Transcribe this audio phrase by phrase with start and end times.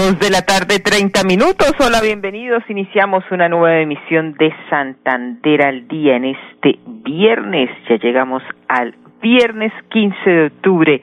[0.00, 1.74] Dos de la tarde, 30 minutos.
[1.78, 2.62] Hola, bienvenidos.
[2.70, 7.68] Iniciamos una nueva emisión de Santander al día en este viernes.
[7.86, 11.02] Ya llegamos al viernes 15 de octubre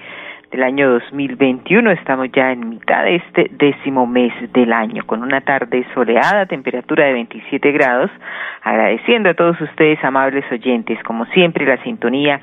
[0.50, 1.92] del año 2021.
[1.92, 7.06] Estamos ya en mitad de este décimo mes del año, con una tarde soleada, temperatura
[7.06, 8.10] de 27 grados.
[8.64, 12.42] Agradeciendo a todos ustedes, amables oyentes, como siempre, la sintonía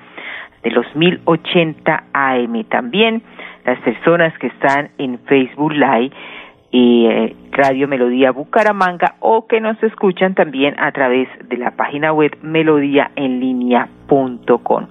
[0.63, 2.65] de los 1080 AM.
[2.69, 3.23] También
[3.65, 6.13] las personas que están en Facebook Live
[6.75, 12.13] y eh, Radio Melodía Bucaramanga o que nos escuchan también a través de la página
[12.13, 14.87] web melodíaenlínea.com.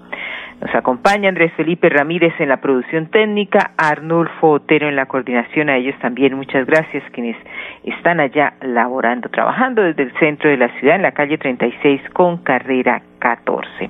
[0.62, 5.76] Nos acompaña Andrés Felipe Ramírez en la producción técnica, Arnulfo Otero en la coordinación, a
[5.76, 7.36] ellos también muchas gracias quienes
[7.84, 12.38] están allá laborando, trabajando desde el centro de la ciudad en la calle 36 con
[12.38, 13.90] carrera 14.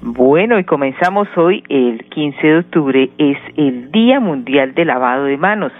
[0.00, 5.36] Bueno, y comenzamos hoy, el 15 de octubre, es el Día Mundial de Lavado de
[5.36, 5.72] Manos.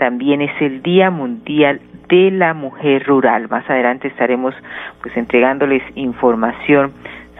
[0.00, 3.50] También es el Día Mundial de la Mujer Rural.
[3.50, 4.54] Más adelante estaremos
[5.02, 6.94] pues entregándoles información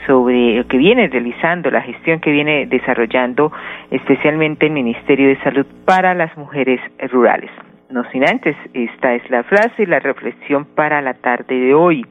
[0.07, 3.51] sobre lo que viene realizando, la gestión que viene desarrollando
[3.91, 7.51] especialmente el Ministerio de Salud para las mujeres rurales.
[7.89, 12.05] No sin antes, esta es la frase y la reflexión para la tarde de hoy.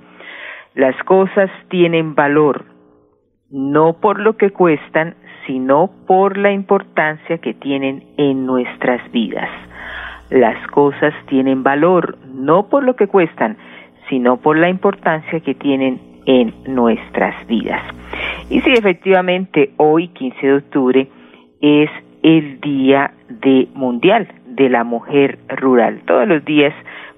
[0.73, 2.65] Las cosas tienen valor,
[3.51, 5.13] no por lo que cuestan,
[5.45, 9.49] sino por la importancia que tienen en nuestras vidas.
[10.29, 13.57] Las cosas tienen valor, no por lo que cuestan,
[14.09, 17.81] sino por la importancia que tienen en nuestras vidas.
[18.49, 21.07] Y sí, efectivamente, hoy, 15 de octubre,
[21.61, 21.89] es
[22.23, 26.01] el Día de Mundial de la Mujer Rural.
[26.05, 26.73] Todos los días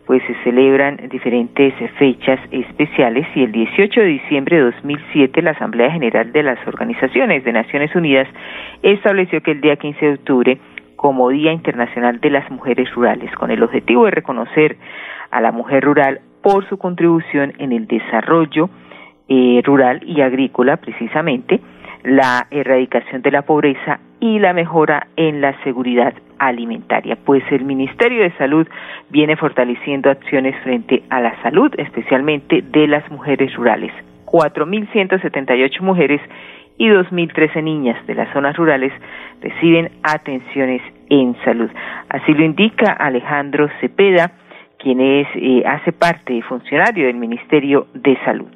[0.06, 5.92] pues se celebran diferentes fechas especiales y el 18 de diciembre de 2007 la Asamblea
[5.92, 8.28] General de las Organizaciones de Naciones Unidas
[8.82, 10.58] estableció que el día 15 de octubre
[11.02, 14.78] como Día Internacional de las Mujeres Rurales, con el objetivo de reconocer
[15.32, 18.70] a la mujer rural por su contribución en el desarrollo
[19.28, 21.60] eh, rural y agrícola, precisamente,
[22.04, 28.22] la erradicación de la pobreza y la mejora en la seguridad alimentaria, pues el Ministerio
[28.22, 28.68] de Salud
[29.10, 33.92] viene fortaleciendo acciones frente a la salud, especialmente de las mujeres rurales.
[34.28, 36.22] 4.178 mujeres
[36.82, 38.92] y 2.013 niñas de las zonas rurales
[39.40, 40.82] reciben atenciones
[41.12, 41.70] en salud.
[42.10, 44.32] Así lo indica Alejandro Cepeda,
[44.80, 48.50] quien es, eh, hace parte y funcionario del Ministerio de Salud.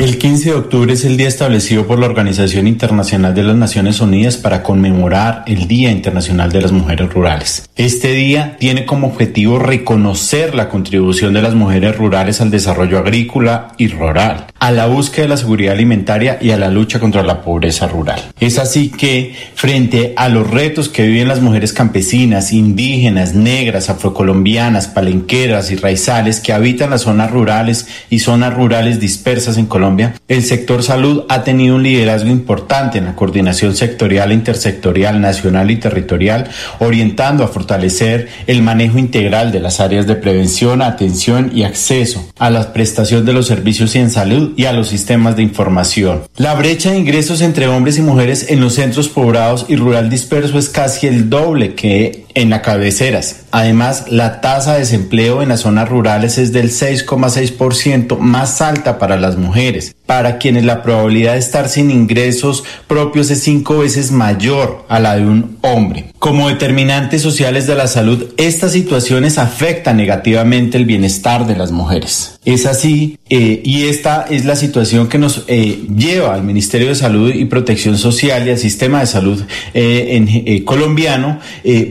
[0.00, 4.00] El 15 de octubre es el día establecido por la Organización Internacional de las Naciones
[4.00, 7.70] Unidas para conmemorar el Día Internacional de las Mujeres Rurales.
[7.76, 13.68] Este día tiene como objetivo reconocer la contribución de las mujeres rurales al desarrollo agrícola
[13.78, 17.40] y rural, a la búsqueda de la seguridad alimentaria y a la lucha contra la
[17.40, 18.22] pobreza rural.
[18.38, 24.88] Es así que, frente a los retos que viven las mujeres campesinas, indígenas, negras, afrocolombianas,
[24.88, 30.44] palenqueras y raizales que habitan las zonas rurales y zonas rurales dispersas en Colombia, el
[30.44, 35.76] sector salud ha tenido un liderazgo importante en la coordinación sectorial e intersectorial, nacional y
[35.76, 36.50] territorial,
[36.80, 42.50] orientando a fortalecer el manejo integral de las áreas de prevención, atención y acceso a
[42.50, 46.22] la prestación de los servicios en salud y a los sistemas de información.
[46.36, 50.58] La brecha de ingresos entre hombres y mujeres en los centros poblados y rural disperso
[50.58, 53.44] es casi el doble que en las cabeceras.
[53.50, 59.18] Además, la tasa de desempleo en las zonas rurales es del 6,6% más alta para
[59.18, 64.84] las mujeres, para quienes la probabilidad de estar sin ingresos propios es cinco veces mayor
[64.88, 66.06] a la de un hombre.
[66.18, 72.38] Como determinantes sociales de la salud, estas situaciones afectan negativamente el bienestar de las mujeres.
[72.44, 76.94] Es así, eh, y esta es la situación que nos eh, lleva al Ministerio de
[76.94, 79.42] Salud y Protección Social y al sistema de salud
[79.74, 81.38] eh, colombiano,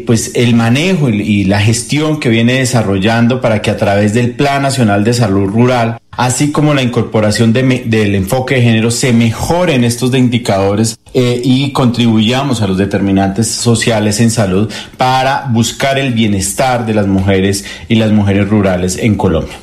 [0.06, 4.62] pues el manejo y la gestión que viene desarrollando para que a través del Plan
[4.62, 10.14] Nacional de Salud Rural así como la incorporación del enfoque de género, se mejoren estos
[10.14, 16.94] indicadores eh, y contribuyamos a los determinantes sociales en salud para buscar el bienestar de
[16.94, 19.56] las mujeres y las mujeres rurales en Colombia.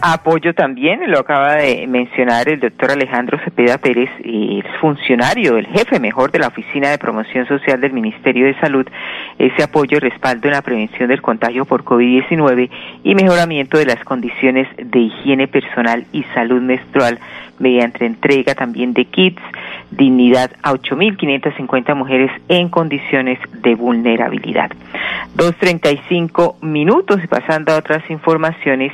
[0.00, 5.98] Apoyo también, lo acaba de mencionar el doctor Alejandro Cepeda Pérez, el funcionario, el jefe
[5.98, 8.86] mejor de la Oficina de Promoción Social del Ministerio de Salud,
[9.40, 12.70] ese apoyo y respaldo en la prevención del contagio por COVID-19
[13.02, 17.18] y mejoramiento de las condiciones de higiene personal y salud menstrual
[17.58, 19.42] mediante entrega también de kits,
[19.90, 24.70] dignidad a 8.550 mujeres en condiciones de vulnerabilidad.
[25.36, 28.92] 2.35 minutos y pasando a otras informaciones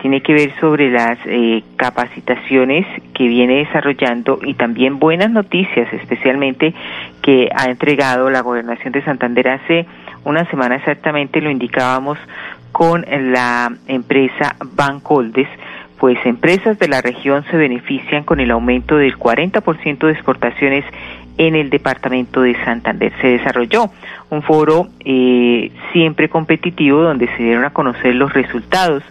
[0.00, 6.74] tiene que ver sobre las eh, capacitaciones que viene desarrollando y también buenas noticias, especialmente
[7.22, 9.86] que ha entregado la gobernación de Santander hace
[10.24, 12.18] una semana exactamente, lo indicábamos
[12.72, 15.48] con la empresa Bancoldes,
[15.98, 20.84] pues empresas de la región se benefician con el aumento del 40% de exportaciones
[21.38, 23.12] en el departamento de Santander.
[23.20, 23.90] Se desarrolló
[24.30, 29.02] un foro eh, siempre competitivo donde se dieron a conocer los resultados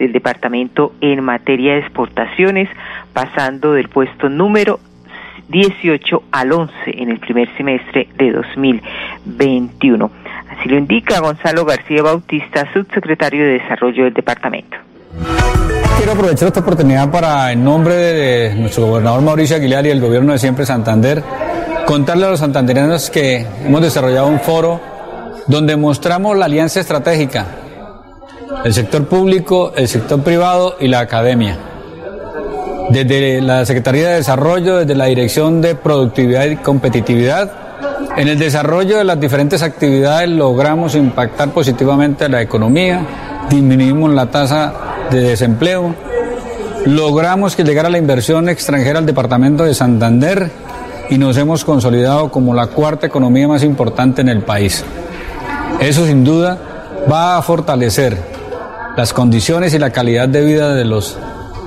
[0.00, 2.68] del departamento en materia de exportaciones,
[3.12, 4.80] pasando del puesto número
[5.48, 10.10] 18 al 11 en el primer semestre de 2021.
[10.50, 14.76] Así lo indica Gonzalo García Bautista, subsecretario de Desarrollo del departamento.
[15.98, 20.32] Quiero aprovechar esta oportunidad para, en nombre de nuestro gobernador Mauricio Aguilar y el gobierno
[20.32, 21.22] de Siempre Santander,
[21.86, 24.80] contarle a los santanderianos que hemos desarrollado un foro
[25.46, 27.46] donde mostramos la alianza estratégica
[28.64, 31.58] el sector público, el sector privado y la academia.
[32.90, 37.50] Desde la Secretaría de Desarrollo, desde la Dirección de Productividad y Competitividad,
[38.16, 43.06] en el desarrollo de las diferentes actividades logramos impactar positivamente a la economía,
[43.48, 44.72] disminuimos la tasa
[45.10, 45.94] de desempleo,
[46.86, 50.50] logramos que llegara la inversión extranjera al departamento de Santander
[51.08, 54.84] y nos hemos consolidado como la cuarta economía más importante en el país.
[55.80, 56.58] Eso sin duda
[57.10, 58.39] va a fortalecer
[59.00, 61.16] las condiciones y la calidad de vida de los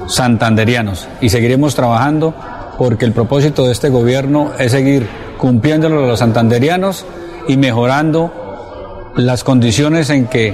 [0.06, 2.36] santanderianos y seguiremos trabajando
[2.78, 5.08] porque el propósito de este gobierno es seguir
[5.40, 7.08] cumpliéndolo a los santanderianos
[7.48, 10.54] y mejorando las condiciones en que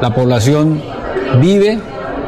[0.00, 0.80] la población
[1.38, 1.80] vive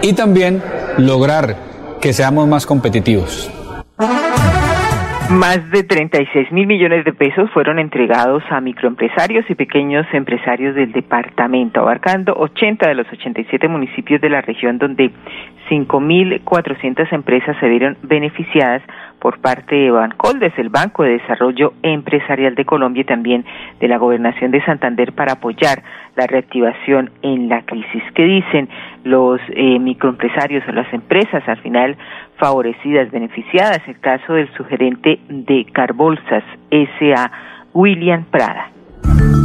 [0.02, 0.62] y también
[0.99, 1.56] lograr
[1.99, 3.49] que seamos más competitivos.
[5.31, 10.91] Más de 36 mil millones de pesos fueron entregados a microempresarios y pequeños empresarios del
[10.91, 15.11] departamento, abarcando 80 de los 87 municipios de la región donde
[15.69, 18.83] 5.400 empresas se vieron beneficiadas
[19.20, 23.44] por parte de Bancoldes, el Banco de Desarrollo Empresarial de Colombia y también
[23.81, 25.82] de la Gobernación de Santander para apoyar
[26.17, 28.03] la reactivación en la crisis.
[28.15, 28.69] ¿Qué dicen
[29.05, 31.97] los eh, microempresarios o las empresas al final
[32.37, 33.81] favorecidas, beneficiadas?
[33.87, 37.31] El caso del sugerente de Carbolsas S.A.,
[37.75, 38.71] William Prada.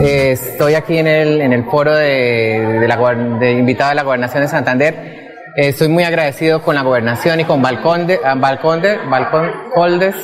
[0.01, 2.97] Eh, estoy aquí en el, en el foro de, de, la,
[3.39, 5.22] de invitado de la Gobernación de Santander
[5.55, 10.15] eh, estoy muy agradecido con la gobernación y con Balconde, ah, Balconde, Balcondes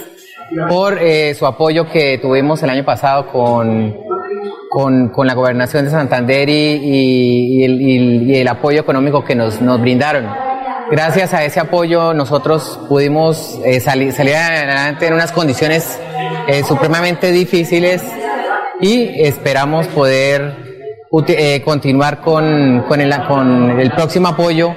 [0.68, 3.96] por eh, su apoyo que tuvimos el año pasado con,
[4.70, 9.62] con, con la gobernación de Santander y, y, el, y, el, apoyo económico que nos,
[9.62, 10.28] nos, brindaron.
[10.90, 16.00] Gracias a ese apoyo nosotros pudimos eh, salir, salir adelante en unas condiciones
[16.48, 18.04] eh, supremamente difíciles
[18.82, 20.68] y esperamos poder
[21.64, 24.76] continuar con, con, el, con el próximo apoyo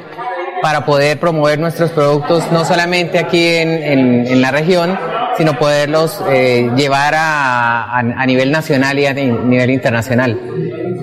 [0.63, 4.97] para poder promover nuestros productos no solamente aquí en, en, la región,
[5.37, 10.41] sino poderlos eh, llevar a, a, nivel nacional y a nivel internacional.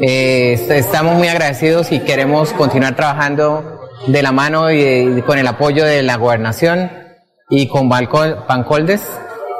[0.01, 5.83] Eh, estamos muy agradecidos y queremos continuar trabajando de la mano y, con el apoyo
[5.83, 6.89] de la gobernación
[7.49, 9.01] y con Bancoldes,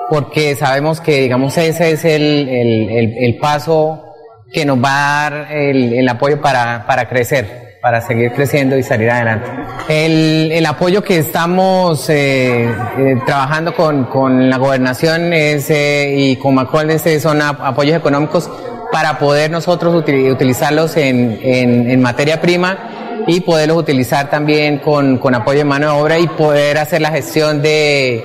[0.10, 4.06] porque sabemos que digamos ese es el, el, el paso
[4.54, 9.10] que nos va a dar el, apoyo para, para crecer para seguir creciendo y salir
[9.10, 9.50] adelante.
[9.88, 16.36] El, el apoyo que estamos eh, eh, trabajando con, con, la gobernación es, eh, y
[16.36, 18.50] con Macron son apoyos económicos
[18.92, 25.36] para poder nosotros utilizarlos en, en, en, materia prima y poderlos utilizar también con, con,
[25.36, 28.24] apoyo en mano de obra y poder hacer la gestión de,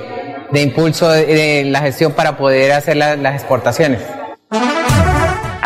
[0.50, 4.00] de impulso de, la gestión para poder hacer las exportaciones.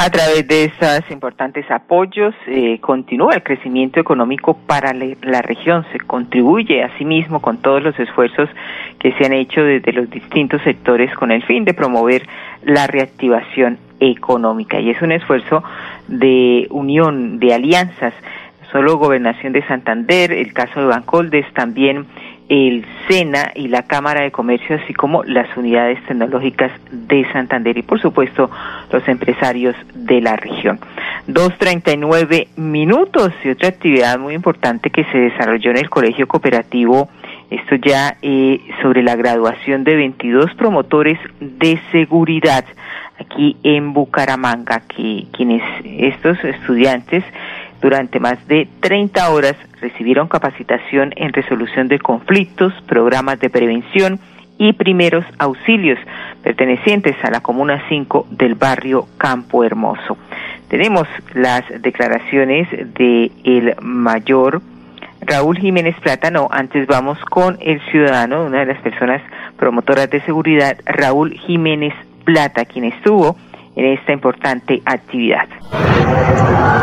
[0.09, 5.85] A través de estos importantes apoyos eh, continúa el crecimiento económico para la región.
[5.93, 8.49] Se contribuye asimismo con todos los esfuerzos
[8.99, 12.27] que se han hecho desde los distintos sectores con el fin de promover
[12.63, 14.81] la reactivación económica.
[14.81, 15.63] Y es un esfuerzo
[16.07, 18.15] de unión, de alianzas.
[18.73, 22.07] Solo Gobernación de Santander, el caso de Bancoldes, también
[22.49, 27.83] el SENA y la Cámara de Comercio, así como las unidades tecnológicas de Santander y,
[27.83, 28.51] por supuesto,
[28.91, 30.81] los empresarios de la región.
[31.29, 37.09] 2.39 minutos y otra actividad muy importante que se desarrolló en el Colegio Cooperativo,
[37.51, 42.65] esto ya eh, sobre la graduación de 22 promotores de seguridad
[43.21, 47.25] aquí en Bucaramanga, que quienes estos estudiantes
[47.81, 54.19] durante más de 30 horas recibieron capacitación en resolución de conflictos, programas de prevención
[54.59, 55.99] y primeros auxilios
[56.43, 60.17] pertenecientes a la Comuna 5 del barrio Campo Hermoso.
[60.69, 64.61] Tenemos las declaraciones de mayor
[65.21, 66.49] Raúl Jiménez Plátano.
[66.51, 69.23] Antes vamos con el ciudadano, una de las personas
[69.57, 71.95] promotoras de seguridad, Raúl Jiménez
[72.25, 73.37] Plata, quien estuvo
[73.79, 75.47] en esta importante actividad.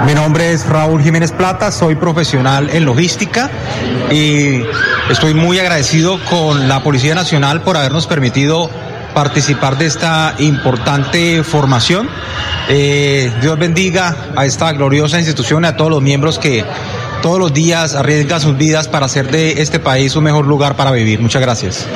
[0.08, 3.50] Mi nombre es Raúl Jiménez Plata, soy profesional en logística
[4.12, 4.64] y
[5.12, 8.70] estoy muy agradecido con la Policía Nacional por habernos permitido
[9.14, 12.08] participar de esta importante formación.
[12.70, 16.64] Eh, Dios bendiga a esta gloriosa institución y a todos los miembros que
[17.22, 20.92] todos los días arriesgan sus vidas para hacer de este país un mejor lugar para
[20.92, 21.20] vivir.
[21.20, 21.90] Muchas gracias.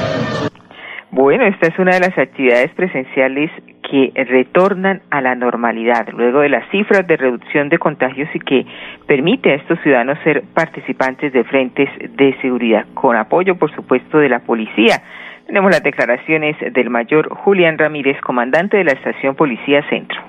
[1.11, 3.51] Bueno, esta es una de las actividades presenciales
[3.89, 8.65] que retornan a la normalidad luego de las cifras de reducción de contagios y que
[9.08, 14.29] permite a estos ciudadanos ser participantes de frentes de seguridad, con apoyo, por supuesto, de
[14.29, 15.01] la policía
[15.50, 20.22] tenemos las declaraciones del mayor Julián Ramírez, comandante de la estación Policía Centro.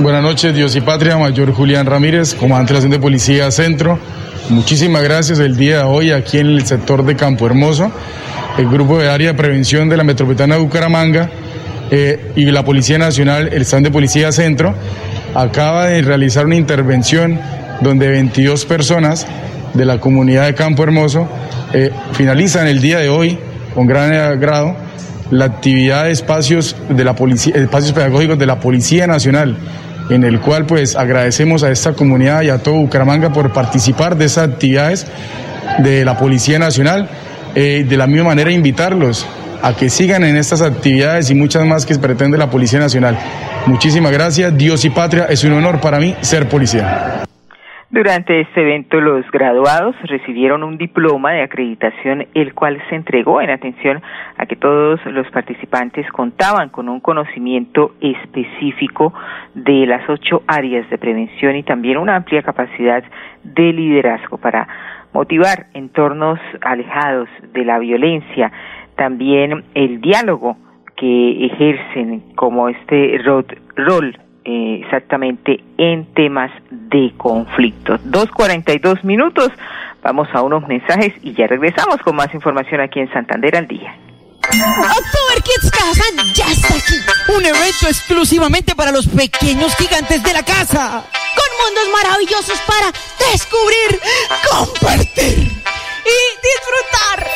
[0.00, 3.98] Buenas noches, Dios y Patria, mayor Julián Ramírez, comandante de la estación de Policía Centro.
[4.48, 7.90] Muchísimas gracias el día de hoy aquí en el sector de Campo Hermoso.
[8.58, 11.28] El grupo de área de prevención de la Metropolitana de Bucaramanga
[11.90, 14.74] eh, y la Policía Nacional, el stand de Policía Centro,
[15.34, 17.38] acaba de realizar una intervención
[17.80, 19.26] donde 22 personas
[19.74, 21.28] de la comunidad de Campo Hermoso
[21.72, 23.38] eh, finalizan el día de hoy
[23.74, 24.74] con gran agrado
[25.30, 29.56] la actividad de espacios de la policía, espacios pedagógicos de la Policía Nacional,
[30.08, 34.26] en el cual pues agradecemos a esta comunidad y a todo Bucaramanga por participar de
[34.26, 35.06] esas actividades
[35.78, 37.08] de la Policía Nacional.
[37.54, 39.26] Eh, de la misma manera invitarlos
[39.62, 43.16] a que sigan en estas actividades y muchas más que pretende la Policía Nacional.
[43.66, 47.24] Muchísimas gracias, Dios y Patria, es un honor para mí ser policía.
[47.88, 53.48] Durante este evento, los graduados recibieron un diploma de acreditación, el cual se entregó en
[53.48, 54.02] atención
[54.36, 59.14] a que todos los participantes contaban con un conocimiento específico
[59.54, 63.04] de las ocho áreas de prevención y también una amplia capacidad
[63.44, 64.66] de liderazgo para
[65.12, 68.50] motivar entornos alejados de la violencia,
[68.96, 70.56] también el diálogo
[70.96, 73.18] que ejercen como este
[73.76, 77.98] rol eh, exactamente en temas de conflicto.
[77.98, 79.50] 2.42 minutos,
[80.02, 83.94] vamos a unos mensajes y ya regresamos con más información aquí en Santander al día.
[84.48, 86.94] October Kids Casa ya está aquí.
[87.36, 91.02] Un evento exclusivamente para los pequeños gigantes de la casa.
[91.34, 92.92] Con mundos maravillosos para
[93.32, 94.00] descubrir,
[94.48, 95.56] compartir
[96.06, 97.30] y disfrutar.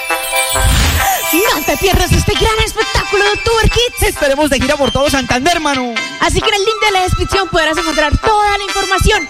[1.32, 4.02] No te pierdas este gran espectáculo de Tour Kids.
[4.02, 5.94] Estaremos de gira por todo Santander, hermano.
[6.20, 9.28] Así que en el link de la descripción podrás encontrar toda la información.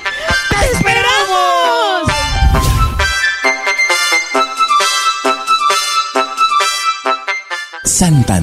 [0.48, 2.29] ¡Te esperamos!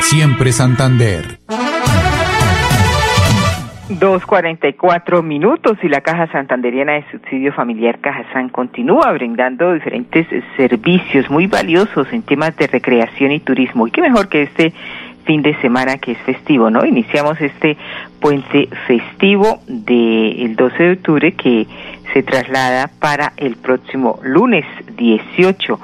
[0.00, 1.40] siempre Santander.
[3.90, 11.48] 2.44 minutos y la Caja Santanderiana de Subsidio Familiar Cajazán continúa brindando diferentes servicios muy
[11.48, 13.88] valiosos en temas de recreación y turismo.
[13.88, 14.72] Y qué mejor que este
[15.24, 16.84] fin de semana que es festivo, ¿no?
[16.84, 17.76] Iniciamos este
[18.20, 21.66] puente festivo del 12 de octubre que
[22.12, 24.64] se traslada para el próximo lunes
[24.96, 25.80] 18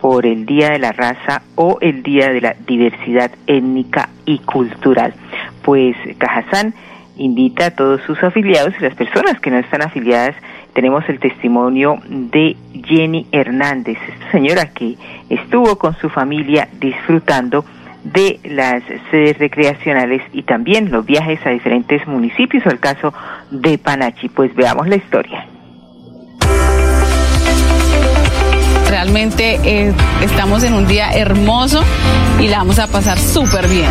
[0.00, 5.14] por el Día de la Raza o el Día de la Diversidad Étnica y Cultural.
[5.62, 6.74] Pues Cajazán
[7.16, 10.36] invita a todos sus afiliados y las personas que no están afiliadas.
[10.72, 14.96] Tenemos el testimonio de Jenny Hernández, esta señora que
[15.28, 17.64] estuvo con su familia disfrutando
[18.04, 23.12] de las sedes recreacionales y también los viajes a diferentes municipios, o el caso
[23.50, 24.28] de Panachi.
[24.28, 25.57] Pues veamos la historia.
[29.00, 31.84] Realmente eh, estamos en un día hermoso
[32.40, 33.88] y la vamos a pasar súper bien.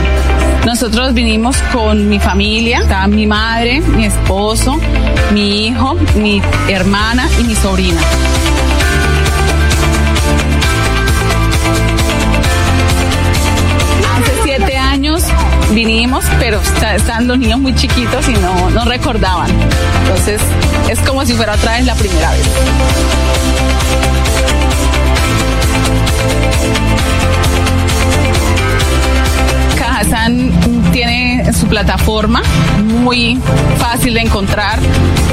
[0.65, 4.77] Nosotros vinimos con mi familia, está mi madre, mi esposo,
[5.31, 8.01] mi hijo, mi hermana y mi sobrina.
[14.13, 15.23] Hace siete años
[15.71, 19.49] vinimos, pero están los niños muy chiquitos y no, no recordaban.
[20.01, 20.41] Entonces
[20.89, 24.16] es como si fuera otra vez la primera vez.
[30.09, 30.51] Cajazán
[30.93, 32.41] tiene su plataforma
[32.81, 33.37] muy
[33.77, 34.79] fácil de encontrar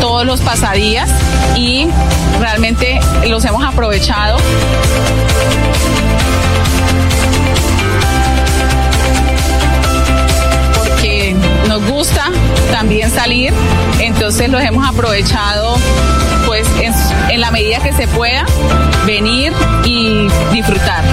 [0.01, 1.09] todos los pasadías
[1.57, 1.87] y
[2.41, 4.39] realmente los hemos aprovechado.
[10.77, 11.37] Porque
[11.69, 12.31] nos gusta
[12.73, 13.53] también salir,
[14.01, 15.77] entonces los hemos aprovechado
[16.47, 16.67] pues
[17.31, 18.45] en la medida que se pueda
[19.07, 19.53] venir
[19.85, 21.05] y disfrutar.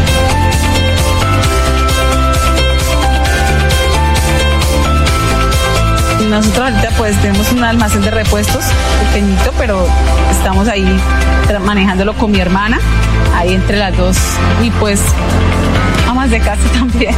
[6.31, 8.63] Nosotros ahorita pues tenemos un almacén de repuestos
[9.03, 9.85] pequeñito, pero
[10.31, 10.87] estamos ahí
[11.65, 12.79] manejándolo con mi hermana,
[13.35, 14.15] ahí entre las dos
[14.63, 15.01] y pues
[16.07, 17.13] amas de casa también.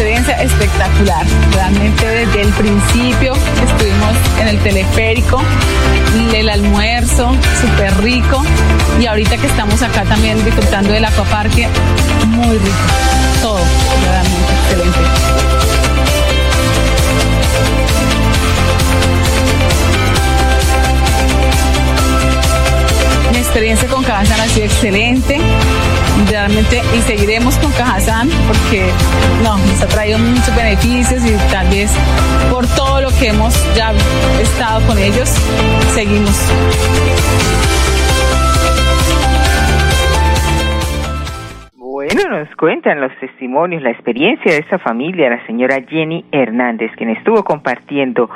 [0.00, 5.42] Experiencia espectacular, realmente desde el principio estuvimos en el teleférico,
[6.34, 8.42] el almuerzo súper rico.
[8.98, 11.68] Y ahorita que estamos acá también disfrutando del acuaparque,
[12.28, 12.76] muy rico,
[13.42, 13.60] todo,
[14.06, 14.98] realmente excelente.
[23.32, 25.38] Mi experiencia con Cajazán ha sido excelente,
[26.28, 28.90] realmente, y seguiremos con Cajazán porque
[29.42, 31.90] no, nos ha traído muchos beneficios y tal vez
[32.50, 33.92] por todo lo que hemos ya
[34.40, 35.28] estado con ellos,
[35.94, 36.50] seguimos.
[41.76, 47.10] Bueno, nos cuentan los testimonios, la experiencia de esta familia, la señora Jenny Hernández, quien
[47.10, 48.30] estuvo compartiendo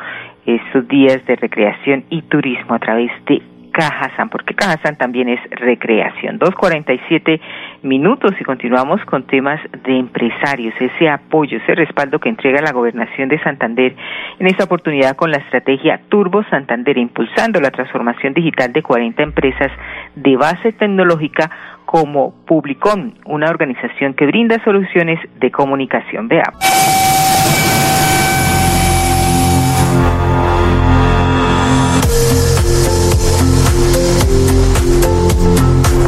[0.44, 3.40] estos días de recreación y turismo a través de
[3.74, 6.38] Cajazán, porque Cajazán también es recreación.
[6.38, 7.40] 2.47
[7.84, 13.28] minutos y continuamos con temas de empresarios, ese apoyo, ese respaldo que entrega la gobernación
[13.28, 13.94] de Santander
[14.38, 19.70] en esta oportunidad con la estrategia Turbo Santander, impulsando la transformación digital de 40 empresas
[20.14, 21.50] de base tecnológica
[21.84, 26.28] como Publicom, una organización que brinda soluciones de comunicación.
[26.28, 27.13] Veamos.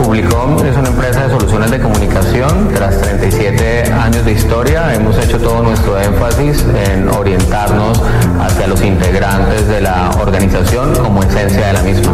[0.07, 2.69] Publicom es una empresa de soluciones de comunicación.
[2.73, 8.01] Tras 37 años de historia, hemos hecho todo nuestro énfasis en orientarnos
[8.41, 12.13] hacia los integrantes de la organización como esencia de la misma.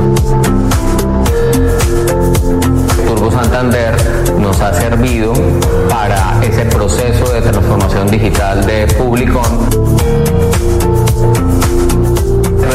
[3.07, 3.95] Turbo Santander
[4.39, 5.35] nos ha servido
[5.91, 9.69] para ese proceso de transformación digital de Publicom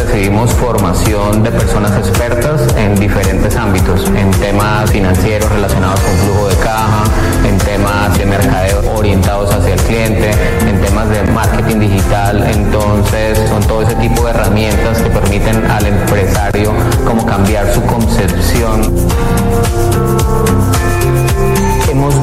[0.08, 6.56] recibimos formación de personas expertas en diferentes ámbitos, en temas financieros relacionados con flujo de
[6.58, 7.04] caja,
[7.46, 13.62] en temas de mercadeo orientados hacia el cliente, en temas de marketing digital, entonces son
[13.64, 16.74] todo ese tipo de herramientas que permiten al empresario
[17.06, 18.82] como cambiar su concepción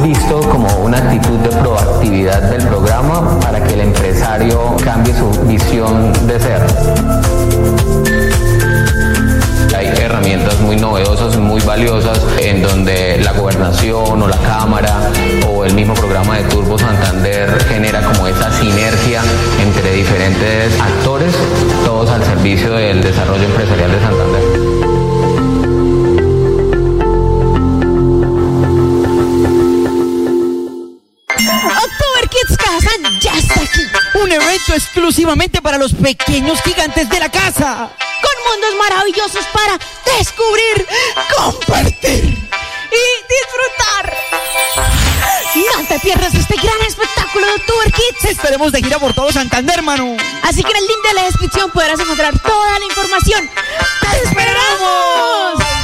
[0.04, 6.12] visto como una actitud de proactividad del programa para que el empresario cambie su visión
[6.26, 6.62] de ser.
[9.74, 15.10] Hay herramientas muy novedosas, muy valiosas, en donde la gobernación o la Cámara
[15.48, 19.22] o el mismo programa de Turbo Santander genera como esa sinergia
[19.62, 21.34] entre diferentes actores,
[21.82, 24.73] todos al servicio del desarrollo empresarial de Santander.
[34.34, 37.90] Evento exclusivamente para los pequeños gigantes de la casa.
[38.22, 39.78] Con mundos maravillosos para
[40.18, 40.86] descubrir,
[41.36, 44.16] compartir y disfrutar.
[45.54, 48.24] No te pierdas este gran espectáculo de October Kids.
[48.30, 50.16] Estaremos de gira por todo Santander, hermano.
[50.42, 53.50] Así que en el link de la descripción podrás encontrar toda la información.
[54.00, 55.83] ¡Te esperamos!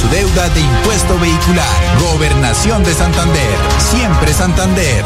[0.01, 1.67] su deuda de impuesto vehicular.
[2.13, 3.57] Gobernación de Santander.
[3.77, 5.03] Siempre Santander.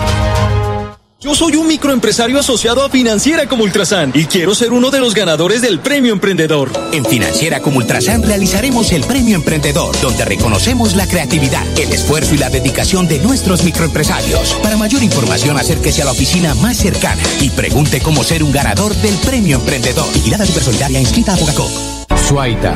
[1.19, 5.15] Yo soy un microempresario asociado a Financiera como Ultrasan y quiero ser uno de los
[5.15, 6.71] ganadores del Premio Emprendedor.
[6.91, 12.37] En Financiera como Ultrasan realizaremos el Premio Emprendedor, donde reconocemos la creatividad, el esfuerzo y
[12.37, 14.53] la dedicación de nuestros microempresarios.
[14.61, 18.93] Para mayor información, acérquese a la oficina más cercana y pregunte cómo ser un ganador
[18.95, 20.05] del Premio Emprendedor.
[20.13, 21.71] Vigilada Supersolidaria inscrita a Bogacop.
[22.27, 22.75] Suaita.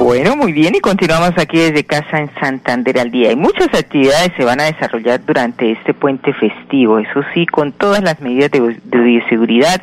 [0.00, 3.32] Bueno, muy bien, y continuamos aquí desde casa en Santander al día.
[3.32, 8.02] Y muchas actividades se van a desarrollar durante este puente festivo, eso sí, con todas
[8.02, 9.78] las medidas de, bioseguridad,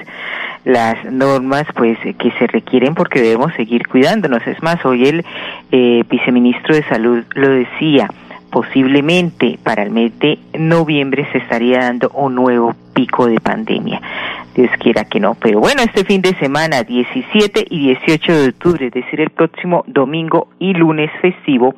[0.65, 4.45] las normas pues que se requieren porque debemos seguir cuidándonos.
[4.47, 5.25] Es más, hoy el
[5.71, 8.09] eh, viceministro de Salud lo decía,
[8.51, 14.01] posiblemente para el mes de noviembre se estaría dando un nuevo pico de pandemia.
[14.57, 15.35] Dios quiera que no.
[15.39, 19.83] Pero bueno, este fin de semana, 17 y 18 de octubre, es decir, el próximo
[19.85, 21.75] domingo y lunes festivo,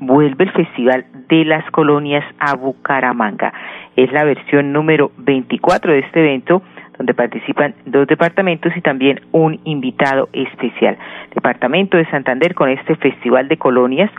[0.00, 3.52] vuelve el Festival de las Colonias a Bucaramanga.
[3.94, 6.62] Es la versión número 24 de este evento
[6.98, 10.98] donde participan dos departamentos y también un invitado especial.
[11.32, 14.10] Departamento de Santander con este Festival de Colonias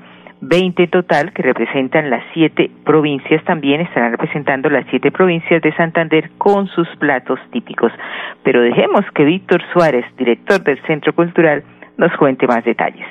[0.42, 6.32] 20 total que representan las siete provincias también estarán representando las siete provincias de Santander
[6.38, 7.92] con sus platos típicos.
[8.44, 11.64] Pero dejemos que Víctor Suárez, director del Centro Cultural,
[11.98, 13.08] nos cuente más detalles.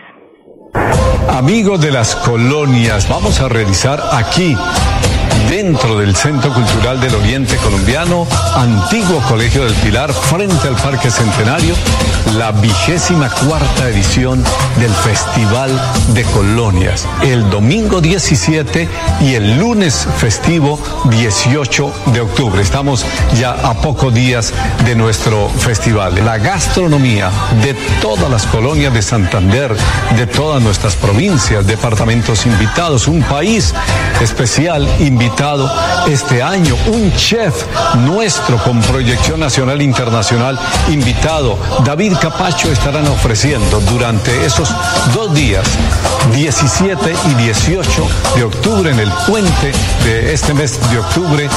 [1.31, 4.55] Amigos de las colonias, vamos a realizar aquí
[5.49, 11.75] dentro del Centro Cultural del Oriente Colombiano, antiguo Colegio del Pilar, frente al Parque Centenario,
[12.37, 14.43] la vigésima cuarta edición
[14.79, 15.71] del Festival
[16.09, 18.89] de Colonias, el domingo 17
[19.21, 20.81] y el lunes festivo
[21.11, 22.61] 18 de octubre.
[22.61, 23.05] Estamos
[23.39, 24.53] ya a pocos días
[24.85, 26.25] de nuestro festival.
[26.25, 27.31] La gastronomía
[27.63, 29.77] de todas las colonias de Santander,
[30.17, 33.73] de todas nuestras provincias, departamentos invitados, un país
[34.21, 35.37] especial invitado
[36.09, 37.55] este año, un chef
[37.99, 44.75] nuestro con proyección nacional e internacional invitado, David Capacho, estarán ofreciendo durante esos
[45.15, 45.65] dos días,
[46.35, 49.71] 17 y 18 de octubre, en el puente
[50.05, 51.49] de este mes de octubre,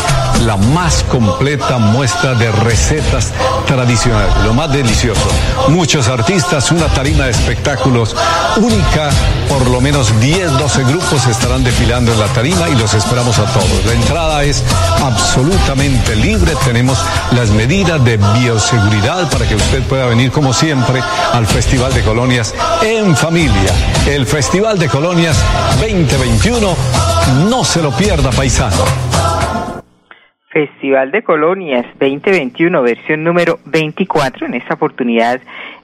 [0.46, 3.34] la más completa muestra de recetas
[3.66, 5.28] tradicionales, lo más delicioso.
[5.70, 8.16] Muchos artistas, una tarima de espectáculos
[8.58, 9.10] única,
[9.48, 13.46] por lo menos 10, 12 grupos estarán desfilando en la tarima y los esperamos a
[13.46, 13.69] todos.
[13.86, 14.64] La entrada es
[15.04, 16.52] absolutamente libre.
[16.66, 21.02] Tenemos las medidas de bioseguridad para que usted pueda venir como siempre
[21.34, 22.54] al Festival de Colonias
[22.84, 23.74] en familia.
[24.08, 25.44] El Festival de Colonias
[25.80, 26.76] 2021.
[27.50, 28.84] No se lo pierda, paisano.
[30.50, 34.48] Festival de Colonias 2021, versión número 24.
[34.48, 35.40] En esta oportunidad,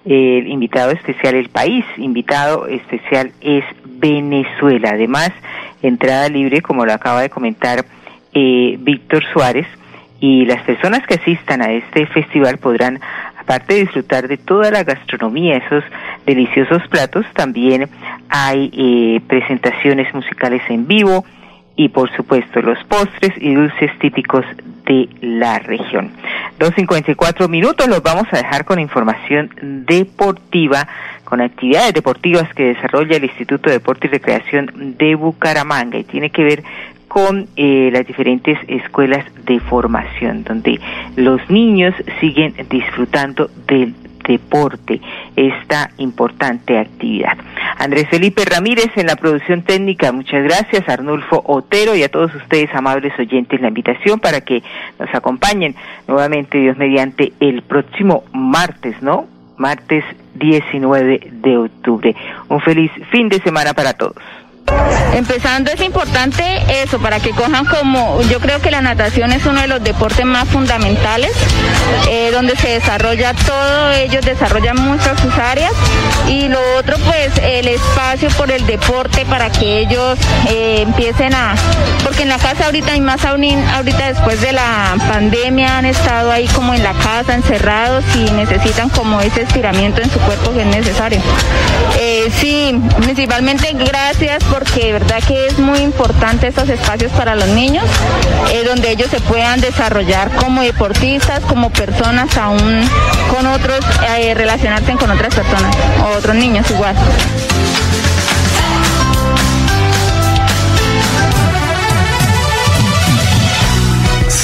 [0.05, 4.91] el invitado especial, el país invitado especial es Venezuela.
[4.91, 5.31] Además,
[5.81, 7.85] entrada libre, como lo acaba de comentar
[8.33, 9.67] eh, Víctor Suárez,
[10.19, 12.99] y las personas que asistan a este festival podrán,
[13.37, 15.83] aparte de disfrutar de toda la gastronomía, esos
[16.25, 17.89] deliciosos platos, también
[18.29, 21.25] hay eh, presentaciones musicales en vivo,
[21.75, 24.45] y por supuesto los postres y dulces típicos
[24.85, 26.11] de la región.
[26.59, 29.49] 2.54 minutos los vamos a dejar con información
[29.87, 30.87] deportiva,
[31.23, 36.29] con actividades deportivas que desarrolla el Instituto de Deporte y Recreación de Bucaramanga y tiene
[36.29, 36.63] que ver
[37.07, 40.79] con eh, las diferentes escuelas de formación, donde
[41.15, 43.95] los niños siguen disfrutando del
[44.27, 45.01] deporte,
[45.35, 47.37] esta importante actividad.
[47.77, 52.73] Andrés Felipe Ramírez en la producción técnica, muchas gracias, Arnulfo Otero y a todos ustedes,
[52.73, 54.63] amables oyentes, la invitación para que
[54.99, 55.75] nos acompañen
[56.07, 59.27] nuevamente, Dios mediante, el próximo martes, ¿no?
[59.57, 60.03] Martes
[60.35, 62.15] 19 de octubre.
[62.49, 64.15] Un feliz fin de semana para todos.
[65.13, 66.43] Empezando es importante
[66.83, 70.25] eso, para que cojan como, yo creo que la natación es uno de los deportes
[70.25, 71.31] más fundamentales,
[72.09, 75.71] eh, donde se desarrolla todo, ellos desarrollan muchas sus áreas
[76.27, 80.17] y lo otro pues el espacio por el deporte para que ellos
[80.49, 81.55] eh, empiecen a,
[82.03, 86.47] porque en la casa ahorita y más ahorita después de la pandemia han estado ahí
[86.47, 90.67] como en la casa encerrados y necesitan como ese estiramiento en su cuerpo que es
[90.67, 91.21] necesario.
[91.99, 97.49] Eh, sí, principalmente gracias porque de verdad que es muy importante estos espacios para los
[97.49, 97.83] niños,
[98.53, 102.89] eh, donde ellos se puedan desarrollar como deportistas, como personas aún
[103.35, 103.79] con otros,
[104.17, 106.95] eh, relacionarse con otras personas o otros niños igual.